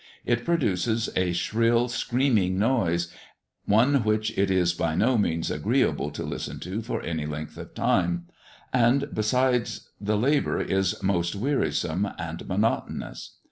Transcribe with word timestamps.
It 0.25 0.43
produces 0.45 1.11
a 1.15 1.31
shrill 1.31 1.87
screaming 1.87 2.57
noise, 2.57 3.13
one 3.65 4.03
which 4.03 4.35
it 4.35 4.49
is 4.49 4.73
by 4.73 4.95
no 4.95 5.15
means 5.15 5.51
agreeable 5.51 6.09
to 6.09 6.23
listen 6.23 6.59
to 6.61 6.81
for 6.81 7.03
any 7.03 7.27
length 7.27 7.55
of 7.55 7.75
time; 7.75 8.25
and 8.73 9.13
besides 9.13 9.89
the 9.99 10.17
labour 10.17 10.59
is 10.59 11.03
most 11.03 11.35
wearisome 11.35 12.07
and 12.17 12.47
monotonous. 12.47 13.35